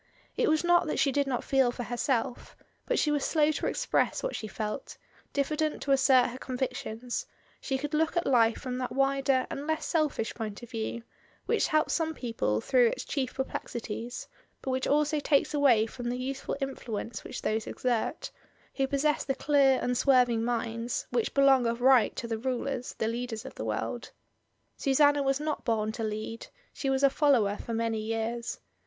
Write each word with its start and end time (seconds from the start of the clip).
It 0.35 0.49
was 0.49 0.63
not 0.63 0.87
that 0.87 0.97
she 0.97 1.11
did 1.11 1.27
not 1.27 1.43
feel 1.43 1.71
for 1.71 1.83
herself, 1.83 2.55
but 2.87 2.97
she 2.97 3.11
was 3.11 3.23
slow 3.23 3.51
to 3.51 3.67
express 3.67 4.23
what 4.23 4.35
she 4.35 4.47
felt, 4.47 4.97
diffident 5.31 5.79
to 5.83 5.91
assert 5.91 6.31
her 6.31 6.39
convictions; 6.39 7.27
she 7.59 7.77
could 7.77 7.93
look 7.93 8.17
at 8.17 8.25
life 8.25 8.57
from 8.57 8.79
that 8.79 8.93
wider 8.93 9.45
and 9.51 9.67
less 9.67 9.85
selfish 9.85 10.33
point 10.33 10.63
of 10.63 10.71
view, 10.71 11.03
which 11.45 11.67
helps 11.67 11.93
some 11.93 12.15
people 12.15 12.59
through 12.61 12.87
its 12.87 13.05
chief 13.05 13.35
perplexities, 13.35 14.27
but 14.63 14.71
which 14.71 14.87
also 14.87 15.19
takes 15.19 15.53
away 15.53 15.85
from 15.85 16.09
the 16.09 16.17
useful 16.17 16.57
influence 16.59 17.23
which 17.23 17.43
those 17.43 17.67
exert, 17.67 18.31
who 18.73 18.87
possess 18.87 19.23
the 19.23 19.35
clear 19.35 19.77
unswerving 19.83 20.43
minds, 20.43 21.05
which 21.11 21.35
belong 21.35 21.67
of 21.67 21.79
right 21.79 22.15
to 22.15 22.27
the 22.27 22.39
rulers, 22.39 22.95
the 22.97 23.07
leaders 23.07 23.45
of 23.45 23.53
the 23.53 23.65
world. 23.65 24.09
Susanna 24.77 25.21
was 25.21 25.39
not 25.39 25.63
bom 25.63 25.91
to 25.91 26.03
lead; 26.03 26.47
she 26.73 26.89
was 26.89 27.03
a 27.03 27.09
follower 27.11 27.55
for 27.57 27.75
many 27.75 27.99
years. 27.99 28.59